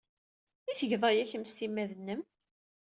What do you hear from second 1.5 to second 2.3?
timmad-nnem?